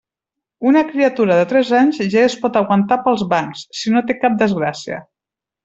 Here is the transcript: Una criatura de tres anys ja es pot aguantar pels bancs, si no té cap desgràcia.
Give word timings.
Una 0.69 0.81
criatura 0.87 1.35
de 1.39 1.43
tres 1.51 1.69
anys 1.81 1.99
ja 2.15 2.23
es 2.29 2.37
pot 2.47 2.59
aguantar 2.63 2.99
pels 3.05 3.23
bancs, 3.37 3.63
si 3.83 3.95
no 3.97 4.05
té 4.09 4.17
cap 4.25 4.41
desgràcia. 4.43 4.99